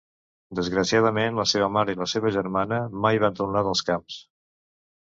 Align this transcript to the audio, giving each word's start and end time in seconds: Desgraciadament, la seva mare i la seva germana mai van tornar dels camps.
Desgraciadament, 0.59 1.35
la 1.41 1.45
seva 1.53 1.69
mare 1.75 1.95
i 1.97 2.01
la 2.01 2.09
seva 2.15 2.35
germana 2.39 2.83
mai 3.07 3.25
van 3.27 3.39
tornar 3.43 3.67
dels 3.71 3.87
camps. 3.93 4.23